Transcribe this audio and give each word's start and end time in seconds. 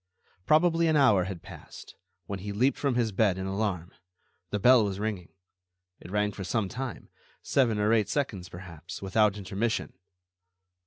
Probably 0.47 0.87
an 0.87 0.95
hour 0.95 1.25
had 1.25 1.43
passed, 1.43 1.93
when 2.25 2.39
he 2.39 2.51
leaped 2.51 2.79
from 2.79 2.95
his 2.95 3.11
bed 3.11 3.37
in 3.37 3.45
alarm. 3.45 3.93
The 4.49 4.57
bell 4.57 4.83
was 4.83 4.99
ringing. 4.99 5.29
It 5.99 6.09
rang 6.09 6.31
for 6.31 6.43
some 6.43 6.67
time, 6.69 7.09
seven 7.43 7.77
or 7.77 7.93
eight 7.93 8.09
seconds 8.09 8.49
perhaps, 8.49 9.03
without 9.03 9.37
intermission. 9.37 9.93